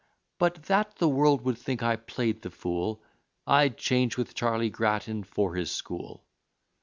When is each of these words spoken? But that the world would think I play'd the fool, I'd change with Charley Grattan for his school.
But 0.39 0.63
that 0.63 0.95
the 0.95 1.07
world 1.07 1.41
would 1.43 1.59
think 1.59 1.83
I 1.83 1.95
play'd 1.95 2.41
the 2.41 2.49
fool, 2.49 3.03
I'd 3.45 3.77
change 3.77 4.17
with 4.17 4.33
Charley 4.33 4.71
Grattan 4.71 5.23
for 5.23 5.53
his 5.53 5.69
school. 5.71 6.25